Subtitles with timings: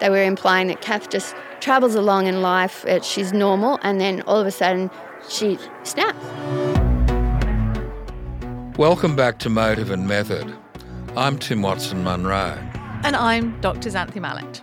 [0.00, 4.22] they were implying that Kath just travels along in life, it, she's normal, and then
[4.22, 4.90] all of a sudden
[5.28, 6.18] she snaps.
[8.78, 10.52] Welcome back to Motive and Method.
[11.16, 12.58] I'm Tim Watson Munro.
[13.04, 13.90] And I'm Dr.
[13.90, 14.62] Xanthe Mallett.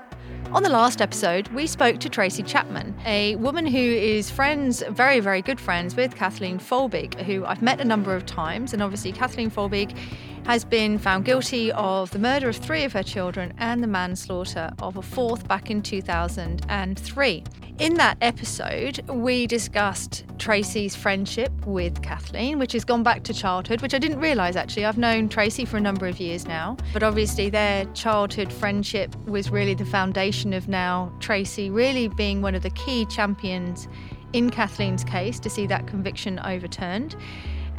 [0.51, 5.19] On the last episode, we spoke to Tracy Chapman, a woman who is friends, very,
[5.19, 8.73] very good friends with Kathleen Folbigg, who I've met a number of times.
[8.73, 9.95] And obviously, Kathleen Folbigg
[10.45, 14.71] has been found guilty of the murder of three of her children and the manslaughter
[14.79, 17.43] of a fourth back in 2003.
[17.79, 23.81] In that episode, we discussed Tracy's friendship with Kathleen, which has gone back to childhood,
[23.81, 24.83] which I didn't realise actually.
[24.83, 29.49] I've known Tracy for a number of years now, but obviously their childhood friendship was
[29.49, 33.87] really the foundation of now Tracy really being one of the key champions
[34.33, 37.15] in Kathleen's case to see that conviction overturned.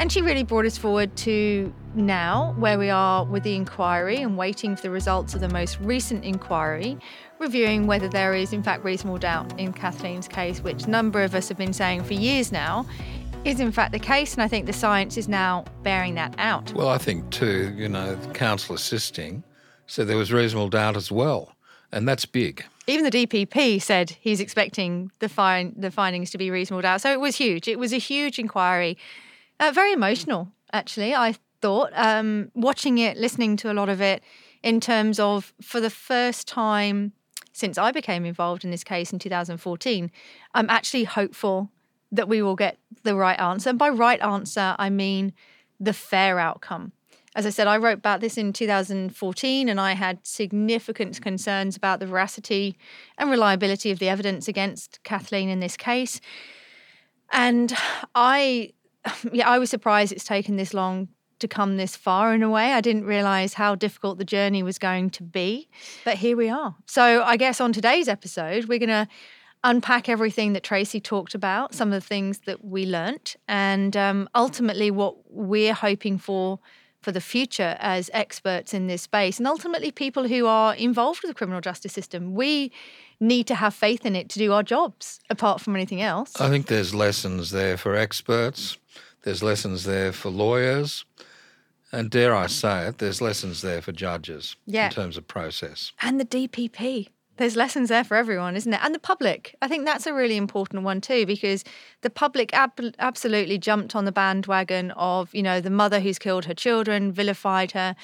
[0.00, 4.38] And she really brought us forward to now, where we are with the inquiry and
[4.38, 6.96] waiting for the results of the most recent inquiry,
[7.38, 11.34] reviewing whether there is, in fact, reasonable doubt in Kathleen's case, which a number of
[11.34, 12.87] us have been saying for years now
[13.45, 14.32] is in fact the case.
[14.32, 16.73] And I think the science is now bearing that out.
[16.73, 19.45] Well, I think too, you know, the counsel assisting
[19.87, 21.52] said there was reasonable doubt as well.
[21.92, 22.64] And that's big.
[22.87, 27.02] Even the DPP said he's expecting the, find, the findings to be reasonable doubt.
[27.02, 27.68] So it was huge.
[27.68, 28.96] It was a huge inquiry
[29.61, 31.93] uh, very emotional, actually, I thought.
[31.95, 34.23] Um, watching it, listening to a lot of it,
[34.63, 37.13] in terms of for the first time
[37.53, 40.11] since I became involved in this case in 2014,
[40.55, 41.71] I'm actually hopeful
[42.13, 43.71] that we will get the right answer.
[43.71, 45.33] And by right answer, I mean
[45.79, 46.93] the fair outcome.
[47.37, 52.01] As I said, I wrote about this in 2014 and I had significant concerns about
[52.01, 52.77] the veracity
[53.16, 56.21] and reliability of the evidence against Kathleen in this case.
[57.31, 57.73] And
[58.16, 58.73] I
[59.32, 62.73] yeah, I was surprised it's taken this long to come this far in a way.
[62.73, 65.69] I didn't realize how difficult the journey was going to be,
[66.04, 66.76] but here we are.
[66.87, 69.09] So, I guess on today's episode, we're going to
[69.65, 74.28] unpack everything that Tracy talked about, some of the things that we learnt, and um,
[74.34, 76.58] ultimately what we're hoping for
[77.02, 81.30] for the future as experts in this space, and ultimately people who are involved with
[81.30, 82.34] the criminal justice system.
[82.34, 82.72] We
[83.22, 86.38] need to have faith in it to do our jobs, apart from anything else.
[86.41, 88.78] I think there's lessons there for experts
[89.22, 91.04] there's lessons there for lawyers.
[91.92, 94.86] And dare I say it, there's lessons there for judges yeah.
[94.86, 95.92] in terms of process.
[96.00, 97.08] And the DPP.
[97.36, 98.81] There's lessons there for everyone, isn't it?
[98.82, 99.56] And the public.
[99.62, 101.64] I think that's a really important one too, because
[102.03, 106.44] the public ab- absolutely jumped on the bandwagon of, you know, the mother who's killed
[106.44, 107.97] her children, vilified her.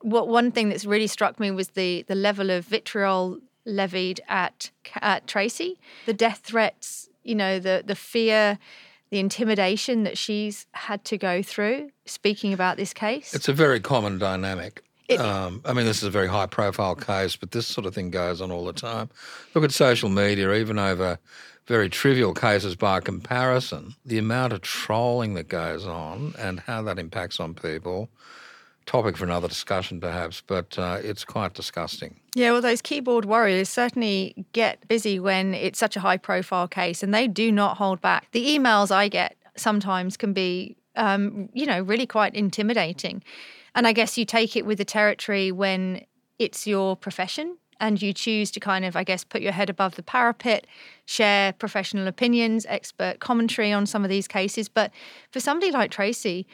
[0.00, 4.70] What one thing that's really struck me was the the level of vitriol levied at
[4.94, 8.58] at Tracy, the death threats, you know, the the fear
[9.10, 13.34] the intimidation that she's had to go through speaking about this case?
[13.34, 14.82] It's a very common dynamic.
[15.08, 17.94] It, um, I mean, this is a very high profile case, but this sort of
[17.94, 19.10] thing goes on all the time.
[19.54, 21.18] Look at social media, even over
[21.66, 26.98] very trivial cases by comparison, the amount of trolling that goes on and how that
[26.98, 28.08] impacts on people
[28.86, 32.18] topic for another discussion, perhaps, but uh, it's quite disgusting.
[32.34, 37.02] Yeah, well, those keyboard warriors certainly get busy when it's such a high profile case,
[37.02, 38.30] and they do not hold back.
[38.32, 43.22] The emails I get sometimes can be, um, you know, really quite intimidating.
[43.74, 46.04] And I guess you take it with the territory when
[46.38, 49.96] it's your profession and you choose to kind of, I guess, put your head above
[49.96, 50.66] the parapet,
[51.06, 54.68] share professional opinions, expert commentary on some of these cases.
[54.68, 54.92] But
[55.30, 56.46] for somebody like Tracy,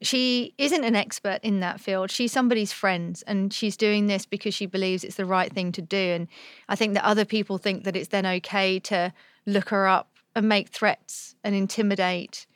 [0.00, 2.10] she isn't an expert in that field.
[2.10, 5.82] She's somebody's friend and she's doing this because she believes it's the right thing to
[5.82, 5.96] do.
[5.96, 6.28] And
[6.68, 9.12] I think that other people think that it's then okay to
[9.46, 12.46] look her up and make threats and intimidate.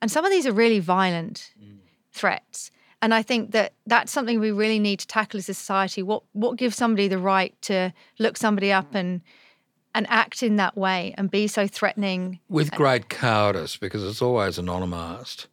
[0.00, 1.78] And some of these are really violent mm.
[2.12, 2.70] threats.
[3.00, 6.04] And I think that that's something we really need to tackle as a society.
[6.04, 9.22] What what gives somebody the right to look somebody up and
[9.92, 14.56] and act in that way and be so threatening with great cowardice because it's always
[14.56, 15.46] anonymised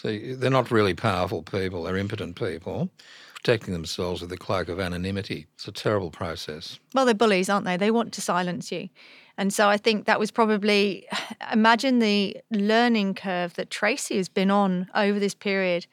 [0.00, 2.90] so they're not really powerful people, they're impotent people
[3.34, 5.46] protecting themselves with the cloak of anonymity.
[5.54, 6.80] It's a terrible process.
[6.92, 7.76] Well, they're bullies, aren't they?
[7.76, 8.88] They want to silence you.
[9.36, 11.06] And so I think that was probably
[11.52, 15.86] imagine the learning curve that Tracy has been on over this period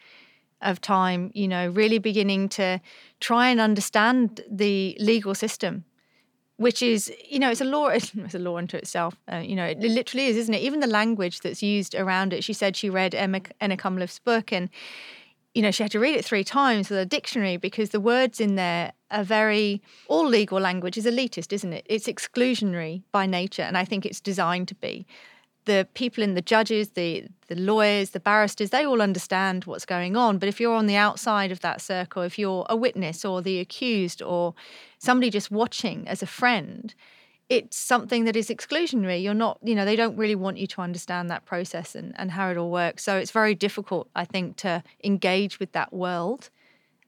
[0.61, 2.81] of time, you know, really beginning to
[3.19, 5.85] try and understand the legal system
[6.57, 9.65] which is you know it's a law it's a law unto itself uh, you know
[9.65, 10.61] it literally is isn't it?
[10.61, 12.43] Even the language that's used around it.
[12.43, 14.69] She said she read emma enna cunliffe's book and
[15.53, 18.39] you know she had to read it three times with a dictionary because the words
[18.39, 21.85] in there are very all legal language is elitist isn't it?
[21.89, 25.05] It's exclusionary by nature and i think it's designed to be
[25.65, 30.17] the people in the judges, the the lawyers, the barristers, they all understand what's going
[30.17, 30.39] on.
[30.39, 33.59] But if you're on the outside of that circle, if you're a witness or the
[33.59, 34.55] accused or
[34.97, 36.95] somebody just watching as a friend,
[37.47, 39.21] it's something that is exclusionary.
[39.21, 42.31] You're not, you know, they don't really want you to understand that process and, and
[42.31, 43.03] how it all works.
[43.03, 46.49] So it's very difficult, I think, to engage with that world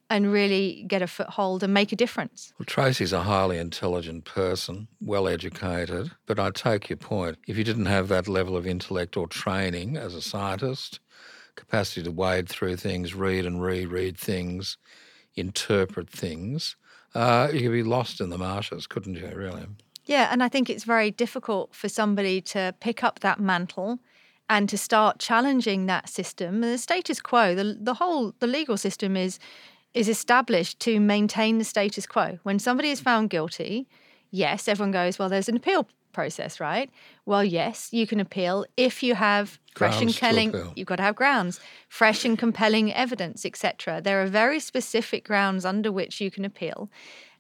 [0.10, 2.54] and really get a foothold and make a difference.
[2.58, 7.38] Well, Tracy's a highly intelligent person, well educated, but I take your point.
[7.48, 11.00] If you didn't have that level of intellect or training as a scientist,
[11.56, 14.78] capacity to wade through things, read and reread things,
[15.36, 16.76] interpret things,
[17.14, 19.66] uh, you could be lost in the marshes, couldn't you, really?
[20.06, 24.00] Yeah, and I think it's very difficult for somebody to pick up that mantle
[24.50, 26.62] and to start challenging that system.
[26.62, 29.40] The status quo, the the whole the legal system is
[29.98, 32.40] is established to maintain the status quo.
[32.44, 33.88] When somebody is found guilty,
[34.32, 36.90] yes, everyone goes, well, there's an appeal process, right?
[37.26, 40.54] Well, yes, you can appeal if you have fresh and compelling.
[40.76, 41.60] You've got to have grounds,
[41.90, 44.02] fresh and compelling evidence, etc.
[44.02, 46.90] There are very specific grounds under which you can appeal,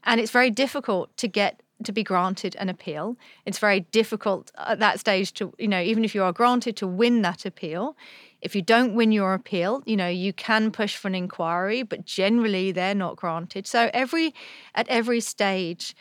[0.03, 3.17] and it's very difficult to get to be granted an appeal.
[3.45, 6.87] It's very difficult at that stage to, you know, even if you are granted to
[6.87, 7.95] win that appeal,
[8.41, 12.05] if you don't win your appeal, you know, you can push for an inquiry, but
[12.05, 13.67] generally they're not granted.
[13.67, 14.33] So every
[14.75, 15.95] at every stage,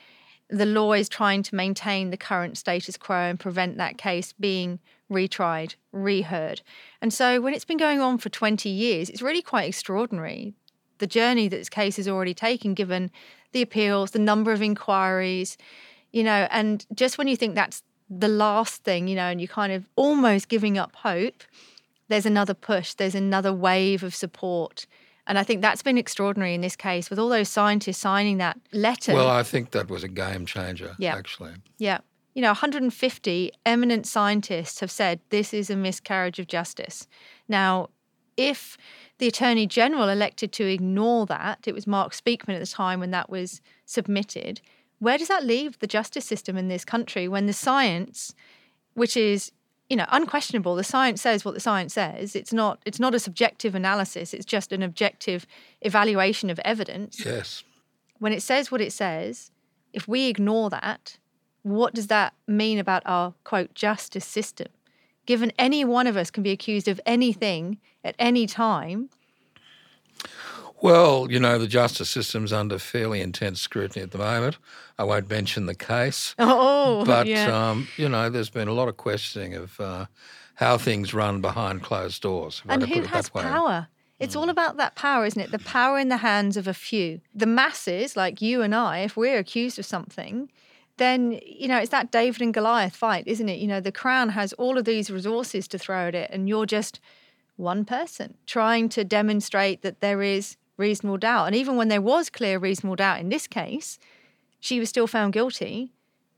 [0.49, 4.79] the law is trying to maintain the current status quo and prevent that case being
[5.11, 6.63] retried, reheard.
[7.01, 10.55] And so when it's been going on for 20 years, it's really quite extraordinary
[10.99, 13.11] the journey that this case has already taken, given
[13.53, 15.57] the appeals, the number of inquiries,
[16.13, 19.49] you know, and just when you think that's the last thing, you know, and you're
[19.49, 21.43] kind of almost giving up hope,
[22.09, 24.87] there's another push, there's another wave of support.
[25.27, 28.59] And I think that's been extraordinary in this case with all those scientists signing that
[28.73, 29.13] letter.
[29.13, 31.17] Well, I think that was a game changer, yeah.
[31.17, 31.55] actually.
[31.79, 31.99] Yeah.
[32.35, 37.09] You know, 150 eminent scientists have said this is a miscarriage of justice.
[37.49, 37.89] Now,
[38.37, 38.77] if
[39.19, 43.11] the Attorney General elected to ignore that, it was Mark Speakman at the time when
[43.13, 44.61] that was submitted,
[44.99, 48.35] where does that leave the justice system in this country when the science,
[48.95, 49.53] which is
[49.89, 53.21] you know unquestionable the science says what the science says it's not it's not a
[53.21, 55.47] subjective analysis it's just an objective
[55.83, 57.25] evaluation of evidence.
[57.25, 57.63] Yes.
[58.19, 59.51] When it says what it says
[59.93, 61.19] if we ignore that
[61.63, 64.69] what does that mean about our quote justice system
[65.27, 69.11] given any one of us can be accused of anything at any time
[70.81, 74.59] well, you know, the justice system's under fairly intense scrutiny at the moment.
[74.99, 76.35] I won't mention the case.
[76.39, 77.71] Oh, but yeah.
[77.71, 80.07] um, you know, there's been a lot of questioning of uh,
[80.55, 82.63] how things run behind closed doors.
[82.69, 83.89] And who has power?
[84.19, 84.41] It's mm.
[84.41, 85.51] all about that power, isn't it?
[85.51, 87.21] The power in the hands of a few.
[87.35, 90.51] The masses, like you and I, if we're accused of something,
[90.99, 93.59] then you know it's that David and Goliath fight, isn't it?
[93.59, 96.67] You know, the crown has all of these resources to throw at it, and you're
[96.67, 97.01] just
[97.57, 101.47] one person trying to demonstrate that there is reasonable doubt.
[101.47, 103.99] And even when there was clear reasonable doubt in this case,
[104.61, 105.93] she was still found guilty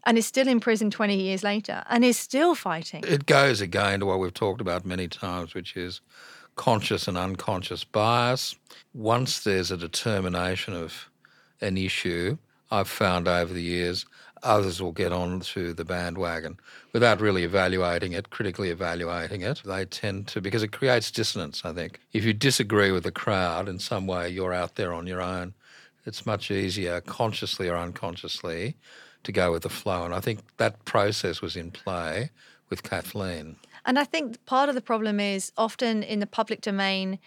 [0.05, 3.03] and is still in prison 20 years later and is still fighting.
[3.07, 6.01] It goes again to what we've talked about many times, which is
[6.57, 8.55] conscious and unconscious bias.
[8.95, 11.09] Once there's a determination of
[11.61, 12.39] an issue,
[12.71, 14.07] I've found over the years
[14.43, 16.59] others will get on to the bandwagon
[16.93, 19.63] without really evaluating it, critically evaluating it.
[19.65, 22.01] They tend to, because it creates dissonance, I think.
[22.13, 25.55] If you disagree with the crowd in some way, you're out there on your own.
[26.07, 28.77] It's much easier, consciously or unconsciously,
[29.25, 30.05] to go with the flow.
[30.05, 32.31] And I think that process was in play
[32.71, 33.57] with Kathleen.
[33.85, 37.19] And I think part of the problem is often in the public domain,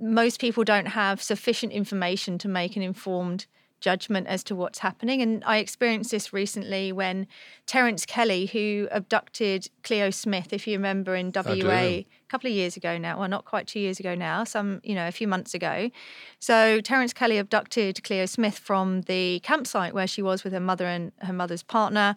[0.00, 3.46] most people don't have sufficient information to make an informed
[3.80, 5.22] judgment as to what's happening.
[5.22, 7.26] And I experienced this recently when
[7.66, 12.76] Terence Kelly, who abducted Cleo Smith, if you remember in WA a couple of years
[12.76, 15.54] ago now, well, not quite two years ago now, some, you know, a few months
[15.54, 15.90] ago.
[16.40, 20.86] So Terence Kelly abducted Cleo Smith from the campsite where she was with her mother
[20.86, 22.16] and her mother's partner.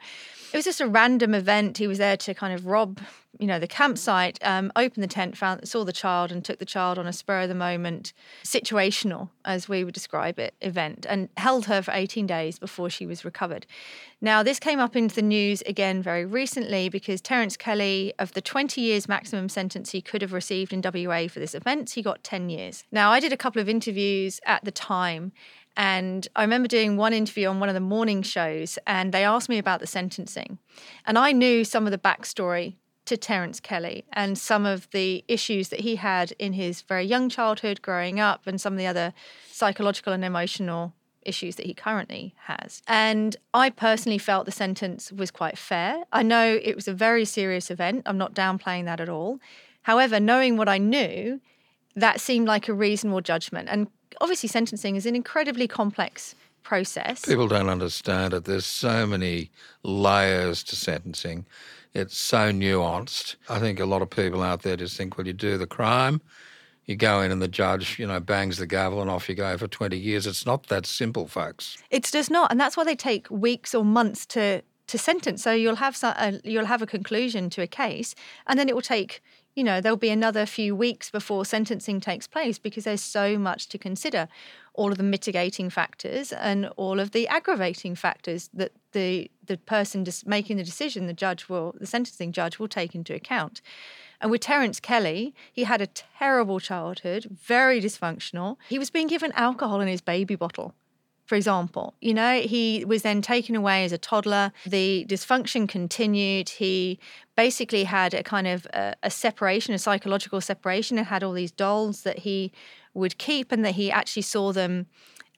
[0.53, 1.77] It was just a random event.
[1.77, 3.00] He was there to kind of rob
[3.41, 6.65] you know, the campsite, um, opened the tent, found saw the child, and took the
[6.65, 11.27] child on a spur of the moment, situational, as we would describe it, event, and
[11.38, 13.65] held her for 18 days before she was recovered.
[14.21, 18.41] Now, this came up into the news again very recently because Terence Kelly, of the
[18.41, 22.24] 20 years maximum sentence he could have received in WA for this offence, he got
[22.24, 22.83] 10 years.
[22.91, 25.31] Now, I did a couple of interviews at the time.
[25.77, 29.48] And I remember doing one interview on one of the morning shows, and they asked
[29.48, 30.60] me about the sentencing.
[31.07, 32.75] And I knew some of the backstory
[33.12, 37.27] to Terence Kelly and some of the issues that he had in his very young
[37.27, 39.13] childhood growing up and some of the other
[39.51, 42.82] psychological and emotional issues that he currently has.
[42.88, 46.06] And I personally felt the sentence was quite fair.
[46.13, 48.03] I know it was a very serious event.
[48.06, 49.41] I'm not downplaying that at all.
[49.82, 51.41] However, knowing what I knew,
[51.98, 53.68] that seemed like a reasonable judgment.
[53.70, 53.88] And
[54.22, 57.25] obviously, sentencing is an incredibly complex process.
[57.25, 58.46] People don't understand it.
[58.46, 59.51] There's so many
[59.84, 61.46] layers to sentencing.
[61.93, 63.36] It's so nuanced.
[63.50, 66.21] I think a lot of people out there just think, well, you do the crime,
[66.86, 69.57] you go in and the judge, you know, bangs the gavel and off you go
[69.57, 70.25] for 20 years.
[70.25, 71.77] It's not that simple, folks.
[71.89, 72.50] It's just not.
[72.50, 75.43] And that's why they take weeks or months to to sentence.
[75.43, 78.15] So you'll have some, uh, you'll have a conclusion to a case,
[78.47, 79.21] and then it will take
[79.55, 83.67] you know, there'll be another few weeks before sentencing takes place because there's so much
[83.69, 84.27] to consider.
[84.73, 90.05] All of the mitigating factors and all of the aggravating factors that the the person
[90.05, 93.61] just making the decision, the judge will, the sentencing judge will take into account.
[94.21, 98.55] And with Terence Kelly, he had a terrible childhood, very dysfunctional.
[98.69, 100.73] He was being given alcohol in his baby bottle
[101.31, 101.93] for example.
[102.01, 104.51] You know, he was then taken away as a toddler.
[104.65, 106.50] The dysfunction continued.
[106.50, 107.00] He
[107.38, 111.53] basically had a kind of a, a, separation, a psychological separation, and had all these
[111.53, 112.51] dolls that he
[112.93, 114.88] would keep and that he actually saw them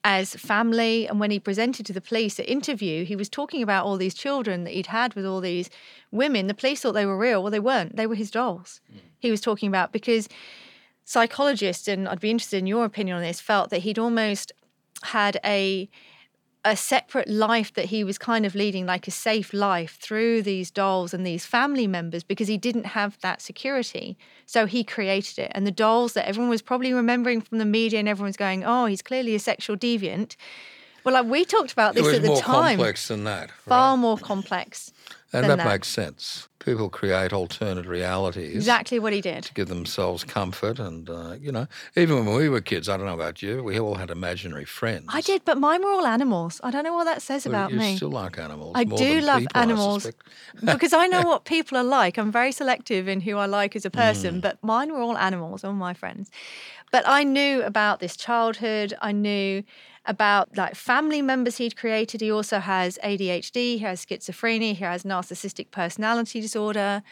[0.02, 1.06] as family.
[1.06, 4.14] And when he presented to the police at interview, he was talking about all these
[4.14, 5.70] children that he'd had with all these
[6.10, 6.48] women.
[6.48, 7.40] The police thought they were real.
[7.40, 7.94] Well, they weren't.
[7.94, 8.80] They were his dolls.
[8.92, 8.98] Mm.
[9.20, 10.28] He was talking about because
[11.04, 14.50] psychologists, and I'd be interested in your opinion on this, felt that he'd almost
[15.04, 15.88] had a
[16.64, 20.70] a separate life that he was kind of leading, like a safe life through these
[20.70, 24.16] dolls and these family members because he didn't have that security.
[24.46, 25.52] So he created it.
[25.54, 28.86] And the dolls that everyone was probably remembering from the media and everyone's going, oh,
[28.86, 30.36] he's clearly a sexual deviant.
[31.04, 32.34] Well, like we talked about this at the time.
[32.34, 33.50] It more complex than that.
[33.50, 34.90] Far more complex.
[35.34, 36.48] And that, that, makes sense.
[36.64, 38.54] People create alternate realities.
[38.54, 39.44] Exactly what he did.
[39.44, 40.78] To give themselves comfort.
[40.78, 43.78] And, uh, you know, even when we were kids, I don't know about you, we
[43.78, 45.04] all had imaginary friends.
[45.08, 46.62] I did, but mine were all animals.
[46.64, 47.90] I don't know what that says well, about you me.
[47.90, 48.72] You still like animals.
[48.76, 52.16] I do love people, animals I because I know what people are like.
[52.16, 54.40] I'm very selective in who I like as a person, mm.
[54.40, 56.30] but mine were all animals, all my friends.
[56.90, 58.94] But I knew about this childhood.
[59.02, 59.64] I knew
[60.06, 62.20] about like family members he'd created.
[62.20, 67.02] He also has ADHD, he has schizophrenia, he has narcissistic personality disorder.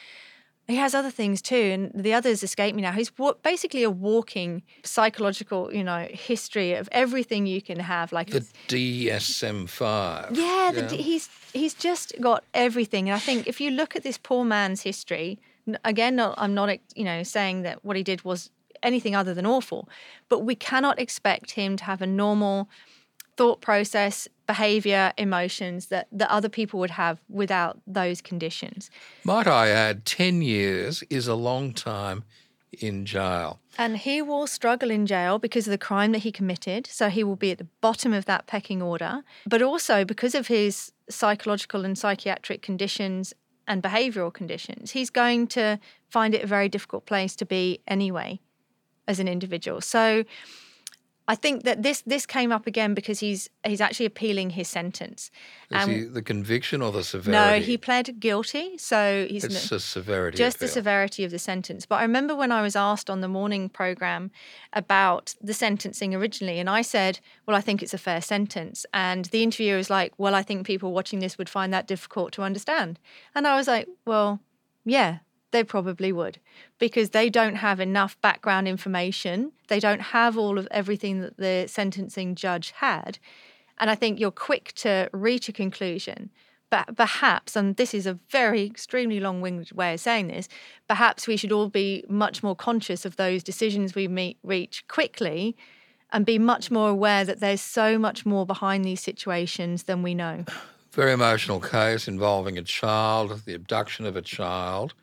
[0.68, 2.92] He has other things too, and the others escape me now.
[2.92, 3.11] He's
[3.42, 8.12] basically a walking psychological, you know, history of everything you can have.
[8.12, 10.30] Like the DSM five.
[10.30, 10.88] Yeah, yeah.
[10.88, 13.08] He's he's just got everything.
[13.08, 15.40] And I think if you look at this poor man's history,
[15.84, 18.50] again, I'm not, you know, saying that what he did was
[18.82, 19.88] anything other than awful.
[20.28, 22.68] But we cannot expect him to have a normal
[23.36, 28.90] thought process, behavior, emotions that, that other people would have without those conditions.
[29.24, 32.24] Might I add, 10 years is a long time
[32.80, 33.60] in jail.
[33.78, 36.86] And he will struggle in jail because of the crime that he committed.
[36.86, 39.22] So he will be at the bottom of that pecking order.
[39.46, 43.34] But also because of his psychological and psychiatric conditions
[43.66, 48.40] and behavioral conditions, he's going to find it a very difficult place to be anyway
[49.09, 49.80] as an individual.
[49.80, 50.25] So
[51.28, 55.30] I think that this this came up again because he's he's actually appealing his sentence.
[55.71, 57.61] Is um, he the conviction or the severity?
[57.61, 60.37] No, he pled guilty, so he's it's the severity.
[60.37, 61.87] Just the severity of the sentence.
[61.87, 64.32] But I remember when I was asked on the morning program
[64.73, 69.26] about the sentencing originally, and I said, "Well, I think it's a fair sentence." And
[69.26, 72.42] the interviewer was like, "Well, I think people watching this would find that difficult to
[72.42, 72.99] understand."
[73.32, 74.40] And I was like, "Well,
[74.85, 75.18] yeah,
[75.52, 76.38] they probably would
[76.78, 79.52] because they don't have enough background information.
[79.68, 83.18] They don't have all of everything that the sentencing judge had.
[83.78, 86.30] And I think you're quick to reach a conclusion.
[86.71, 90.49] But perhaps, and this is a very extremely long winded way of saying this,
[90.88, 95.54] perhaps we should all be much more conscious of those decisions we meet, reach quickly
[96.12, 100.14] and be much more aware that there's so much more behind these situations than we
[100.14, 100.44] know.
[100.92, 104.94] Very emotional case involving a child, the abduction of a child.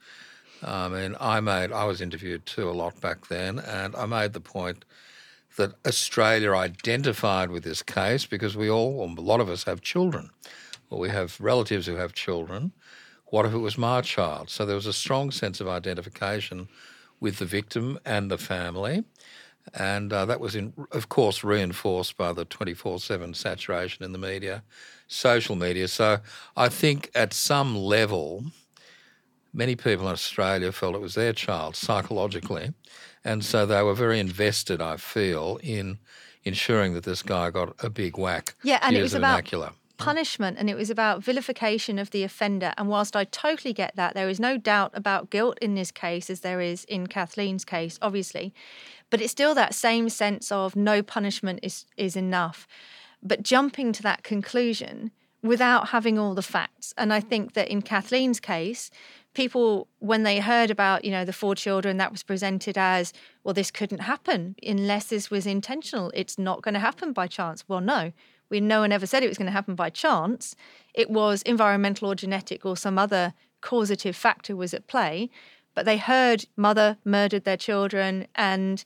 [0.63, 4.33] I mean, I made, I was interviewed too a lot back then, and I made
[4.33, 4.85] the point
[5.57, 10.29] that Australia identified with this case because we all, a lot of us have children,
[10.89, 12.71] or we have relatives who have children.
[13.27, 14.49] What if it was my child?
[14.49, 16.67] So there was a strong sense of identification
[17.19, 19.03] with the victim and the family.
[19.73, 24.17] And uh, that was, in, of course, reinforced by the 24 7 saturation in the
[24.17, 24.63] media,
[25.07, 25.87] social media.
[25.87, 26.19] So
[26.57, 28.45] I think at some level,
[29.53, 32.73] many people in Australia felt it was their child psychologically.
[33.23, 35.99] And so they were very invested, I feel, in
[36.43, 38.55] ensuring that this guy got a big whack.
[38.63, 39.67] Yeah, and it was about vernacular.
[39.67, 40.05] Mm.
[40.05, 42.73] punishment and it was about vilification of the offender.
[42.77, 46.29] And whilst I totally get that, there is no doubt about guilt in this case
[46.29, 48.53] as there is in Kathleen's case, obviously.
[49.09, 52.67] But it's still that same sense of no punishment is, is enough.
[53.21, 56.93] but jumping to that conclusion without having all the facts.
[56.97, 58.91] And I think that in Kathleen's case,
[59.33, 63.53] people when they heard about you know the four children that was presented as well
[63.53, 66.11] this couldn't happen unless this was intentional.
[66.13, 67.63] It's not going to happen by chance.
[67.67, 68.11] Well no.
[68.49, 70.55] We no one ever said it was going to happen by chance.
[70.95, 75.29] It was environmental or genetic or some other causative factor was at play
[75.75, 78.83] but they heard mother murdered their children and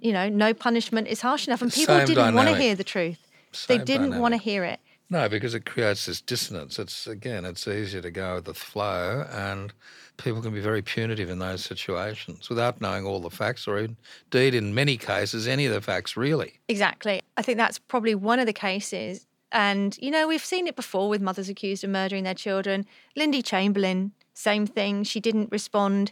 [0.00, 2.84] you know no punishment is harsh enough and people Same didn't want to hear the
[2.84, 3.30] truth.
[3.52, 4.80] Same they didn't want to hear it
[5.14, 6.76] No, because it creates this dissonance.
[6.76, 9.72] It's again, it's easier to go with the flow, and
[10.16, 14.54] people can be very punitive in those situations without knowing all the facts, or indeed,
[14.54, 16.54] in many cases, any of the facts really.
[16.66, 17.22] Exactly.
[17.36, 19.24] I think that's probably one of the cases.
[19.52, 22.84] And, you know, we've seen it before with mothers accused of murdering their children.
[23.14, 25.04] Lindy Chamberlain, same thing.
[25.04, 26.10] She didn't respond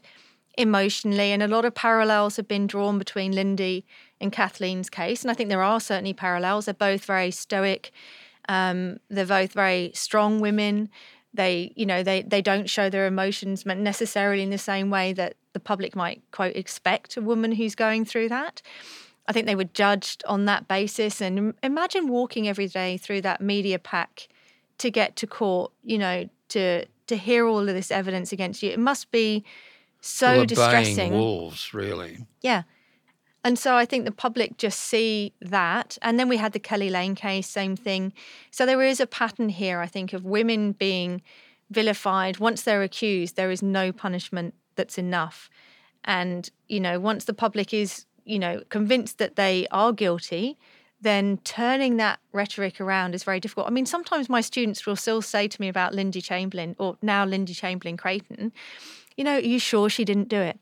[0.57, 1.33] emotionally.
[1.33, 3.85] And a lot of parallels have been drawn between Lindy
[4.21, 5.23] and Kathleen's case.
[5.23, 6.67] And I think there are certainly parallels.
[6.67, 7.91] They're both very stoic.
[8.49, 10.89] Um, they're both very strong women.
[11.35, 15.35] They, you know, they they don't show their emotions necessarily in the same way that
[15.53, 18.63] the public might quote expect a woman who's going through that.
[19.27, 21.21] I think they were judged on that basis.
[21.21, 24.29] And imagine walking every day through that media pack
[24.79, 25.73] to get to court.
[25.83, 28.71] You know, to to hear all of this evidence against you.
[28.71, 29.45] It must be
[30.01, 31.13] so Well, distressing.
[31.13, 32.27] wolves, really.
[32.43, 32.63] Yeah.
[33.45, 35.99] And so I think the public just see that.
[36.01, 38.13] And then we had the Keli Lane case, same thing.
[38.51, 41.23] So there is a pattern here, I think, of women being
[41.71, 42.39] vilified.
[42.39, 45.51] Once they're accused, there is no punishment that's enough.
[46.05, 50.57] And, you know, once the public is, you know, convinced that they are guilty,
[51.01, 53.67] then turning that rhetoric around is very difficult.
[53.67, 57.25] I mean, sometimes my students will still say to me about Lindy Chamberlain, or now
[57.25, 58.53] Lindy Chamberlain Creighton,
[59.17, 60.61] you know, are you sure she didn't do it?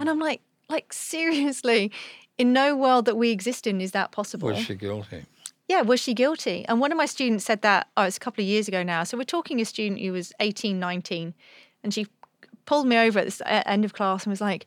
[0.00, 1.90] And I'm like, like seriously,
[2.36, 4.48] in no world that we exist in is that possible.
[4.48, 5.24] Was she guilty?
[5.68, 6.64] Yeah, was she guilty?
[6.66, 9.04] And one of my students said that, oh, it's a couple of years ago now.
[9.04, 11.34] So we're talking a student who was 18, 19,
[11.84, 12.06] and she
[12.64, 14.66] pulled me over at the end of class and was like,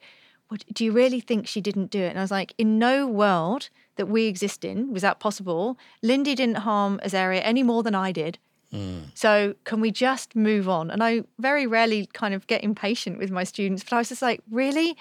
[0.49, 2.09] what, do you really think she didn't do it?
[2.09, 5.77] And I was like, in no world that we exist in was that possible.
[6.03, 8.37] Lindy didn't harm Azaria any more than I did.
[8.71, 8.99] Hmm.
[9.13, 10.91] So can we just move on?
[10.91, 14.21] And I very rarely kind of get impatient with my students, but I was just
[14.21, 14.97] like, really?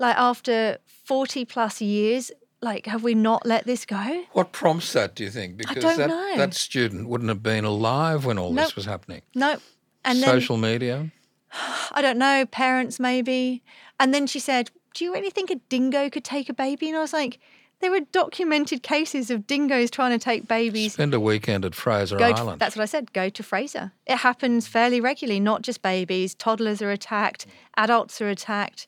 [0.00, 2.32] Like after 40 plus years,
[2.62, 4.24] like have we not let this go?
[4.32, 5.56] What prompts that, do you think?
[5.58, 6.36] Because don't that, know.
[6.36, 8.66] that student wouldn't have been alive when all Nope.
[8.66, 9.22] this was happening.
[9.34, 9.58] No.
[10.04, 11.10] And then Social media?
[11.92, 13.62] I don't know, parents maybe.
[13.98, 16.88] And then she said, Do you really think a dingo could take a baby?
[16.88, 17.38] And I was like,
[17.80, 20.94] There are documented cases of dingoes trying to take babies.
[20.94, 22.58] Spend a weekend at Fraser Go to, Island.
[22.60, 23.12] that's what I said.
[23.12, 23.92] Go to Fraser.
[24.06, 26.34] It happens fairly regularly, not just babies.
[26.34, 27.44] Toddlers are attacked,
[27.76, 28.86] adults are attacked.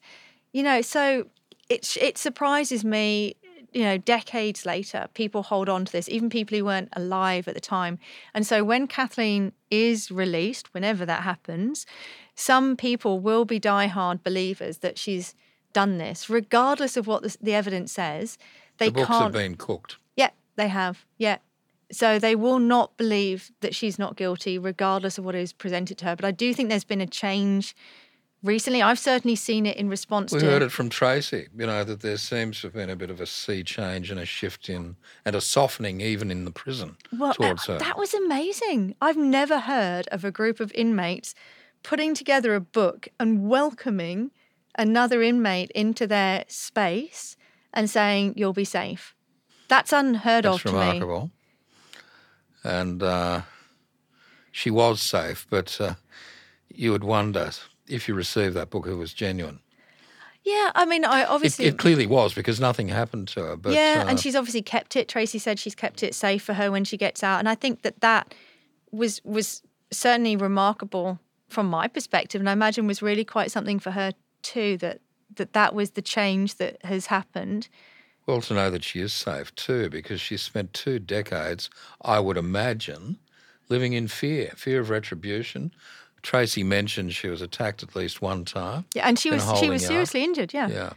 [0.53, 1.27] You know, so
[1.69, 3.37] it it surprises me.
[3.73, 7.55] You know, decades later, people hold on to this, even people who weren't alive at
[7.55, 7.99] the time.
[8.35, 11.87] And so, when Kathleen is released, whenever that happens,
[12.35, 15.35] some people will be diehard believers that she's
[15.73, 18.37] done this, regardless of what the, the evidence says.
[18.77, 19.23] They the books can't.
[19.23, 19.97] have been cooked.
[20.17, 21.07] Yeah, they have.
[21.17, 21.39] Yeah.
[21.91, 26.07] So they will not believe that she's not guilty, regardless of what is presented to
[26.07, 26.17] her.
[26.17, 27.75] But I do think there's been a change
[28.43, 28.83] recently.
[28.83, 30.47] I've certainly seen it in response We to.
[30.47, 33.21] heard it from Tracy, you know, that there seems to have been a bit of
[33.21, 37.35] a sea change and a shift in, and a softening even in the prison Well,
[37.35, 37.79] towards her.
[37.79, 38.95] that was amazing.
[39.01, 41.35] I've never heard of a group of inmates
[41.83, 44.31] putting together a book and welcoming
[44.77, 47.37] another inmate into their space
[47.75, 49.15] and saying, You'll be safe.
[49.69, 50.79] That's unheard That's of to me.
[50.79, 51.31] remarkable.
[52.65, 53.43] And uh,
[54.53, 55.95] she was safe, but uh,
[56.73, 57.51] you would wonder
[57.93, 59.61] if you received that book, it was genuine.
[60.45, 61.67] Yeah, I mean, I It, obviously.
[61.67, 63.57] it clearly was because nothing happened to her.
[63.57, 65.09] But yeah, uh, and she's obviously kept it.
[65.09, 67.83] Tracy said she's kept it safe for her when she gets out, and I think
[67.83, 68.35] that that
[68.91, 73.93] was was certainly remarkable from my perspective, and I imagine was really quite something for
[73.93, 74.79] her too.
[74.79, 75.01] That
[75.37, 77.69] that that was the change that has happened.
[78.27, 81.71] Well, to know that she is safe too, because she spent two decades,
[82.03, 83.19] I would imagine,
[83.69, 85.73] living in fear, fear of retribution.
[86.23, 88.85] Tracy mentioned she was attacked at least one time.
[88.95, 89.93] Yeah, and she was she was yard.
[89.93, 90.55] seriously injured.
[90.55, 90.69] Yeah.
[90.69, 90.93] Yeah.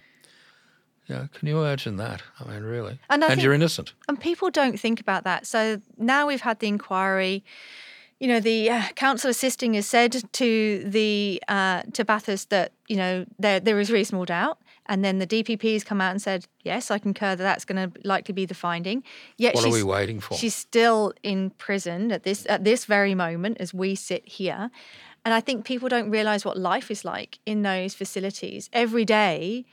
[1.08, 2.24] Yeah, can you imagine that?
[2.40, 3.00] I mean, really.
[3.10, 3.94] And and think- you're innocent.
[4.08, 5.46] And people don't think about that.
[5.46, 7.44] So now we've had the inquiry.
[8.20, 12.96] You know, the uh, counsel assisting has said to the uh, to Bathurst that you
[12.96, 14.58] know there there is reasonable doubt,
[14.88, 17.92] and then the DPP has come out and said yes, I concur that that's going
[17.92, 19.04] to likely be the finding.
[19.38, 20.36] Yet What are we waiting for?
[20.36, 24.72] She's still in prison at this at this very moment as we sit here,
[25.26, 28.70] and I think people don't realise what life is like in those facilities.
[28.72, 29.66] Every day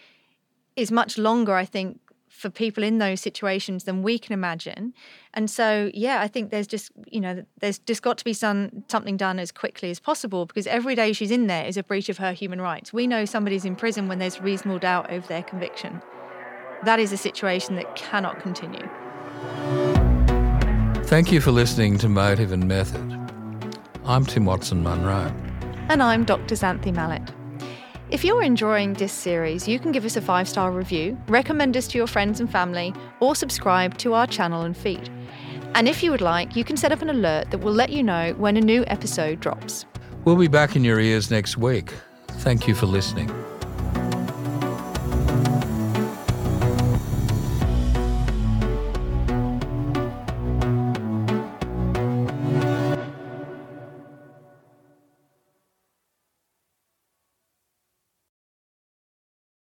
[0.77, 4.95] is much longer, I think, for people in those situations than we can imagine.
[5.35, 8.83] And so, yeah, I think there's just, you know, there's just got to be some,
[8.88, 12.09] something done as quickly as possible because every day she's in there is a breach
[12.09, 12.93] of her human rights.
[12.93, 16.01] We know somebody's in prison when there's reasonable doubt over their conviction.
[16.85, 18.88] That is a situation that cannot continue.
[21.05, 23.22] Thank you for listening to Motive and Method.
[24.05, 25.33] I'm Tim Watson Munro.
[25.88, 26.57] And I'm Dr.
[26.57, 27.23] Xanthe Mallett.
[28.11, 31.87] If you're enjoying this series, you can give us a five star review, recommend us
[31.88, 35.09] to your friends and family, or subscribe to our channel and feed.
[35.77, 38.03] And if you would like, you can set up an alert that will let you
[38.03, 39.87] know when a new episode drops.
[40.25, 41.95] We'll be back in your ears next week.
[42.27, 43.33] Thank you for listening.